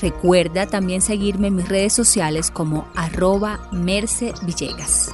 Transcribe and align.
Recuerda 0.00 0.66
también 0.66 1.02
seguirme 1.02 1.48
en 1.48 1.56
mis 1.56 1.68
redes 1.68 1.92
sociales 1.92 2.52
como 2.52 2.86
arroba 2.94 3.68
Merce 3.72 4.32
Villegas. 4.42 5.12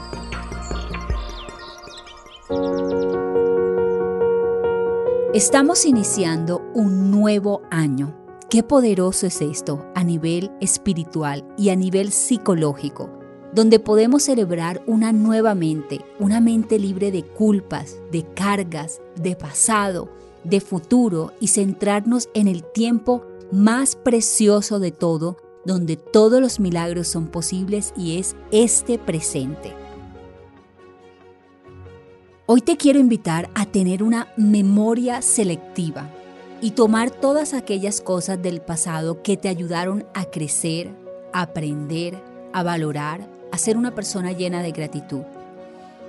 Estamos 5.32 5.86
iniciando 5.86 6.62
un 6.74 7.10
nuevo 7.10 7.62
año. 7.70 8.14
Qué 8.50 8.62
poderoso 8.62 9.26
es 9.26 9.40
esto 9.40 9.86
a 9.94 10.04
nivel 10.04 10.52
espiritual 10.60 11.46
y 11.56 11.70
a 11.70 11.76
nivel 11.76 12.12
psicológico, 12.12 13.10
donde 13.54 13.80
podemos 13.80 14.24
celebrar 14.24 14.82
una 14.86 15.12
nueva 15.12 15.54
mente, 15.54 16.04
una 16.20 16.40
mente 16.40 16.78
libre 16.78 17.10
de 17.10 17.24
culpas, 17.24 17.96
de 18.12 18.22
cargas, 18.34 19.00
de 19.16 19.34
pasado, 19.34 20.10
de 20.44 20.60
futuro 20.60 21.32
y 21.40 21.48
centrarnos 21.48 22.28
en 22.34 22.48
el 22.48 22.62
tiempo 22.62 23.24
más 23.52 23.96
precioso 23.96 24.78
de 24.78 24.90
todo, 24.90 25.36
donde 25.64 25.96
todos 25.96 26.40
los 26.40 26.60
milagros 26.60 27.08
son 27.08 27.28
posibles 27.28 27.92
y 27.96 28.18
es 28.18 28.36
este 28.50 28.98
presente. 28.98 29.72
Hoy 32.46 32.60
te 32.60 32.76
quiero 32.76 32.98
invitar 32.98 33.48
a 33.54 33.64
tener 33.64 34.02
una 34.02 34.28
memoria 34.36 35.22
selectiva 35.22 36.10
y 36.60 36.72
tomar 36.72 37.10
todas 37.10 37.54
aquellas 37.54 38.00
cosas 38.02 38.42
del 38.42 38.60
pasado 38.60 39.22
que 39.22 39.36
te 39.36 39.48
ayudaron 39.48 40.06
a 40.12 40.26
crecer, 40.26 40.90
a 41.32 41.42
aprender, 41.42 42.22
a 42.52 42.62
valorar, 42.62 43.26
a 43.50 43.58
ser 43.58 43.76
una 43.76 43.94
persona 43.94 44.32
llena 44.32 44.62
de 44.62 44.72
gratitud, 44.72 45.22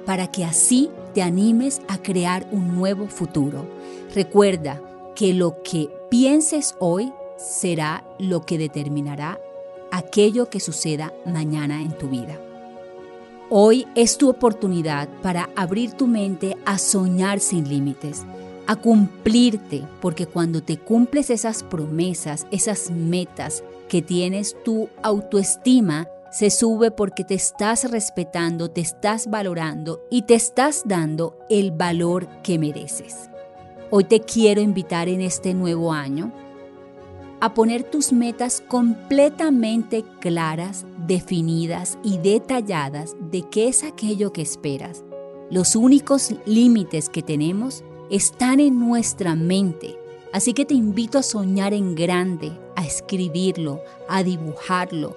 para 0.06 0.31
que 0.31 0.44
así 0.44 0.90
te 1.13 1.22
animes 1.22 1.81
a 1.88 2.01
crear 2.01 2.47
un 2.51 2.75
nuevo 2.75 3.07
futuro. 3.07 3.66
Recuerda 4.13 4.81
que 5.16 5.34
lo 5.34 5.62
que 5.63 5.90
pienses 6.09 6.75
hoy 6.79 7.13
será 7.38 8.03
lo 8.19 8.41
que 8.46 8.57
determinará 8.57 9.40
aquello 9.91 10.50
que 10.50 10.59
suceda 10.59 11.13
mañana 11.25 11.81
en 11.81 11.97
tu 11.97 12.09
vida. 12.09 12.40
Hoy 13.50 13.88
es 13.96 14.18
tu 14.18 14.29
oportunidad 14.29 15.07
para 15.22 15.50
abrir 15.56 15.94
tu 15.94 16.07
mente 16.07 16.57
a 16.66 16.78
soñar 16.78 17.40
sin 17.40 17.69
límites, 17.69 18.24
a 18.68 18.75
cumplirte, 18.75 19.84
porque 20.01 20.25
cuando 20.25 20.63
te 20.63 20.78
cumples 20.78 21.29
esas 21.29 21.63
promesas, 21.63 22.47
esas 22.50 22.90
metas 22.90 23.63
que 23.88 24.01
tienes, 24.01 24.56
tu 24.63 24.90
autoestima 25.03 26.07
se 26.31 26.50
sube 26.50 26.91
porque 26.91 27.24
te 27.24 27.35
estás 27.35 27.90
respetando, 27.90 28.69
te 28.69 28.81
estás 28.81 29.29
valorando 29.29 30.01
y 30.09 30.24
te 30.24 30.34
estás 30.34 30.84
dando 30.85 31.38
el 31.50 31.72
valor 31.72 32.28
que 32.41 32.57
mereces. 32.57 33.29
Hoy 33.91 34.06
te 34.06 34.19
quiero 34.22 34.59
invitar 34.59 35.07
en 35.07 35.22
este 35.22 35.53
nuevo 35.53 35.94
año 35.94 36.34
a 37.40 37.53
poner 37.53 37.84
tus 37.84 38.12
metas 38.12 38.63
completamente 38.68 40.03
claras, 40.19 40.85
definidas 41.06 41.97
y 42.03 42.18
detalladas 42.18 43.16
de 43.31 43.44
qué 43.50 43.68
es 43.68 43.84
aquello 43.84 44.31
que 44.34 44.41
esperas. 44.41 45.03
Los 45.51 45.75
únicos 45.75 46.34
límites 46.45 47.09
que 47.09 47.22
tenemos 47.22 47.84
están 48.09 48.59
en 48.59 48.79
nuestra 48.79 49.35
mente, 49.35 49.95
así 50.34 50.53
que 50.53 50.66
te 50.66 50.74
invito 50.74 51.18
a 51.18 51.24
soñar 51.24 51.74
en 51.74 51.95
grande, 51.95 52.51
a 52.75 52.85
escribirlo, 52.85 53.81
a 54.09 54.24
dibujarlo 54.24 55.16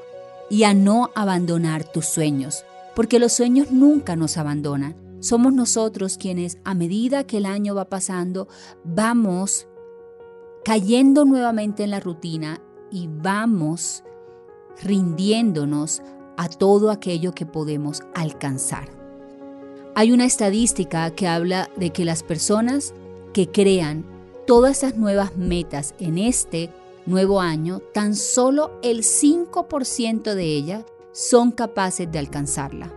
y 0.50 0.64
a 0.64 0.74
no 0.74 1.10
abandonar 1.14 1.84
tus 1.84 2.06
sueños, 2.06 2.64
porque 2.94 3.18
los 3.18 3.32
sueños 3.32 3.70
nunca 3.70 4.16
nos 4.16 4.36
abandonan. 4.36 4.96
Somos 5.20 5.52
nosotros 5.52 6.16
quienes 6.16 6.58
a 6.64 6.74
medida 6.74 7.24
que 7.24 7.38
el 7.38 7.46
año 7.46 7.74
va 7.74 7.86
pasando 7.86 8.48
vamos 8.84 9.66
cayendo 10.68 11.24
nuevamente 11.24 11.82
en 11.82 11.90
la 11.90 11.98
rutina 11.98 12.60
y 12.90 13.08
vamos 13.08 14.04
rindiéndonos 14.82 16.02
a 16.36 16.50
todo 16.50 16.90
aquello 16.90 17.32
que 17.32 17.46
podemos 17.46 18.02
alcanzar. 18.14 18.90
Hay 19.94 20.12
una 20.12 20.26
estadística 20.26 21.10
que 21.12 21.26
habla 21.26 21.70
de 21.76 21.88
que 21.88 22.04
las 22.04 22.22
personas 22.22 22.92
que 23.32 23.50
crean 23.50 24.04
todas 24.46 24.76
esas 24.76 24.98
nuevas 24.98 25.38
metas 25.38 25.94
en 26.00 26.18
este 26.18 26.68
nuevo 27.06 27.40
año, 27.40 27.80
tan 27.94 28.14
solo 28.14 28.78
el 28.82 29.04
5% 29.04 30.34
de 30.34 30.44
ellas 30.44 30.84
son 31.12 31.50
capaces 31.50 32.12
de 32.12 32.18
alcanzarla. 32.18 32.92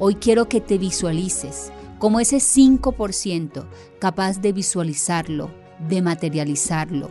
Hoy 0.00 0.16
quiero 0.16 0.48
que 0.48 0.60
te 0.60 0.78
visualices 0.78 1.70
como 2.00 2.18
ese 2.18 2.38
5% 2.38 3.68
capaz 4.00 4.40
de 4.40 4.52
visualizarlo, 4.52 5.67
de 5.88 6.02
materializarlo, 6.02 7.10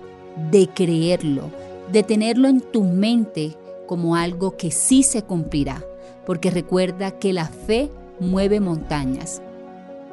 de 0.52 0.68
creerlo, 0.68 1.52
de 1.92 2.04
tenerlo 2.04 2.48
en 2.48 2.62
tu 2.62 2.84
mente 2.84 3.56
como 3.86 4.16
algo 4.16 4.58
que 4.58 4.72
sí 4.72 5.04
se 5.04 5.24
cumplirá, 5.24 5.84
porque 6.26 6.52
recuerda 6.52 7.12
que 7.12 7.34
la 7.34 7.46
fe 7.46 7.90
mueve 8.20 8.60
montañas. 8.60 9.42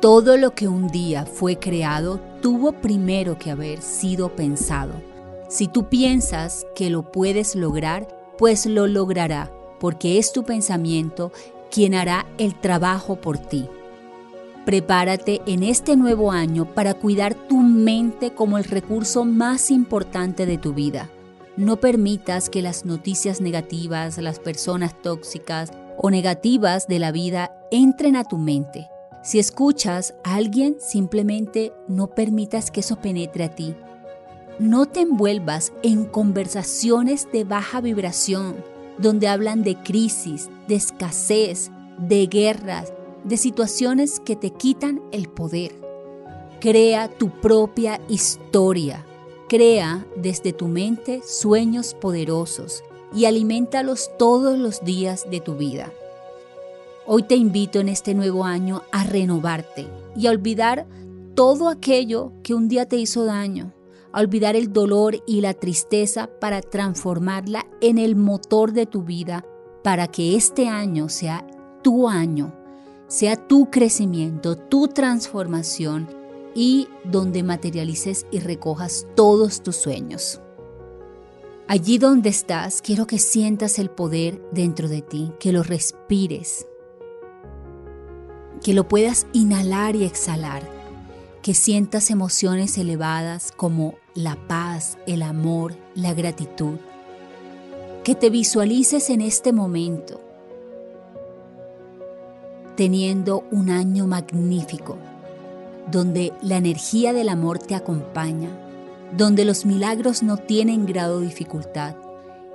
Todo 0.00 0.36
lo 0.36 0.54
que 0.54 0.68
un 0.68 0.88
día 0.88 1.26
fue 1.26 1.58
creado 1.58 2.20
tuvo 2.40 2.72
primero 2.72 3.38
que 3.38 3.50
haber 3.50 3.80
sido 3.80 4.34
pensado. 4.36 4.92
Si 5.48 5.66
tú 5.66 5.88
piensas 5.88 6.66
que 6.74 6.90
lo 6.90 7.10
puedes 7.10 7.54
lograr, 7.54 8.06
pues 8.38 8.66
lo 8.66 8.86
logrará, 8.86 9.50
porque 9.80 10.18
es 10.18 10.32
tu 10.32 10.44
pensamiento 10.44 11.32
quien 11.70 11.94
hará 11.94 12.26
el 12.38 12.54
trabajo 12.54 13.16
por 13.16 13.38
ti. 13.38 13.66
Prepárate 14.64 15.42
en 15.46 15.62
este 15.62 15.96
nuevo 15.96 16.32
año 16.32 16.64
para 16.64 16.94
cuidar 16.94 17.34
tu 17.34 17.60
mente 17.74 18.32
como 18.32 18.58
el 18.58 18.64
recurso 18.64 19.24
más 19.24 19.70
importante 19.70 20.46
de 20.46 20.58
tu 20.58 20.72
vida. 20.72 21.10
No 21.56 21.76
permitas 21.76 22.50
que 22.50 22.62
las 22.62 22.84
noticias 22.84 23.40
negativas, 23.40 24.18
las 24.18 24.40
personas 24.40 25.00
tóxicas 25.02 25.70
o 25.98 26.10
negativas 26.10 26.88
de 26.88 26.98
la 26.98 27.12
vida 27.12 27.54
entren 27.70 28.16
a 28.16 28.24
tu 28.24 28.38
mente. 28.38 28.88
Si 29.22 29.38
escuchas 29.38 30.14
a 30.24 30.34
alguien, 30.34 30.76
simplemente 30.80 31.72
no 31.88 32.08
permitas 32.08 32.70
que 32.70 32.80
eso 32.80 32.96
penetre 32.96 33.44
a 33.44 33.54
ti. 33.54 33.74
No 34.58 34.86
te 34.86 35.00
envuelvas 35.00 35.72
en 35.82 36.04
conversaciones 36.04 37.28
de 37.32 37.44
baja 37.44 37.80
vibración, 37.80 38.56
donde 38.98 39.28
hablan 39.28 39.62
de 39.62 39.76
crisis, 39.76 40.50
de 40.68 40.74
escasez, 40.74 41.70
de 41.98 42.26
guerras, 42.26 42.92
de 43.24 43.36
situaciones 43.36 44.20
que 44.20 44.36
te 44.36 44.50
quitan 44.50 45.00
el 45.10 45.28
poder. 45.28 45.83
Crea 46.64 47.10
tu 47.10 47.28
propia 47.28 48.00
historia. 48.08 49.04
Crea 49.50 50.06
desde 50.16 50.54
tu 50.54 50.66
mente 50.66 51.20
sueños 51.22 51.92
poderosos 51.92 52.82
y 53.14 53.26
alimentalos 53.26 54.10
todos 54.18 54.58
los 54.58 54.82
días 54.82 55.26
de 55.30 55.40
tu 55.40 55.56
vida. 55.56 55.92
Hoy 57.06 57.24
te 57.24 57.34
invito 57.36 57.80
en 57.80 57.90
este 57.90 58.14
nuevo 58.14 58.44
año 58.44 58.80
a 58.92 59.04
renovarte 59.04 59.86
y 60.16 60.26
a 60.26 60.30
olvidar 60.30 60.86
todo 61.34 61.68
aquello 61.68 62.32
que 62.42 62.54
un 62.54 62.66
día 62.68 62.88
te 62.88 62.96
hizo 62.96 63.26
daño, 63.26 63.74
a 64.10 64.20
olvidar 64.20 64.56
el 64.56 64.72
dolor 64.72 65.22
y 65.26 65.42
la 65.42 65.52
tristeza 65.52 66.30
para 66.40 66.62
transformarla 66.62 67.66
en 67.82 67.98
el 67.98 68.16
motor 68.16 68.72
de 68.72 68.86
tu 68.86 69.02
vida, 69.02 69.44
para 69.82 70.06
que 70.06 70.34
este 70.34 70.66
año 70.66 71.10
sea 71.10 71.46
tu 71.82 72.08
año, 72.08 72.54
sea 73.06 73.36
tu 73.36 73.70
crecimiento, 73.70 74.56
tu 74.56 74.88
transformación 74.88 76.23
y 76.54 76.88
donde 77.04 77.42
materialices 77.42 78.26
y 78.30 78.40
recojas 78.40 79.06
todos 79.14 79.62
tus 79.62 79.76
sueños. 79.76 80.40
Allí 81.66 81.98
donde 81.98 82.28
estás, 82.28 82.82
quiero 82.82 83.06
que 83.06 83.18
sientas 83.18 83.78
el 83.78 83.90
poder 83.90 84.40
dentro 84.52 84.88
de 84.88 85.02
ti, 85.02 85.32
que 85.40 85.52
lo 85.52 85.62
respires, 85.62 86.66
que 88.62 88.74
lo 88.74 88.86
puedas 88.86 89.26
inhalar 89.32 89.96
y 89.96 90.04
exhalar, 90.04 90.62
que 91.42 91.54
sientas 91.54 92.10
emociones 92.10 92.76
elevadas 92.78 93.52
como 93.56 93.94
la 94.14 94.36
paz, 94.46 94.98
el 95.06 95.22
amor, 95.22 95.74
la 95.94 96.14
gratitud, 96.14 96.76
que 98.04 98.14
te 98.14 98.30
visualices 98.30 99.08
en 99.10 99.22
este 99.22 99.52
momento 99.52 100.20
teniendo 102.76 103.44
un 103.50 103.70
año 103.70 104.06
magnífico, 104.06 104.98
donde 105.90 106.32
la 106.42 106.56
energía 106.56 107.12
del 107.12 107.28
amor 107.28 107.58
te 107.58 107.74
acompaña, 107.74 108.50
donde 109.16 109.44
los 109.44 109.64
milagros 109.64 110.22
no 110.22 110.36
tienen 110.36 110.86
grado 110.86 111.20
de 111.20 111.26
dificultad. 111.26 111.96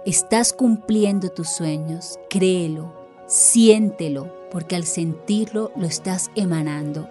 Estás 0.05 0.53
cumpliendo 0.53 1.29
tus 1.29 1.49
sueños, 1.49 2.19
créelo, 2.29 2.93
siéntelo, 3.27 4.33
porque 4.51 4.75
al 4.75 4.85
sentirlo 4.85 5.71
lo 5.75 5.85
estás 5.85 6.31
emanando. 6.35 7.07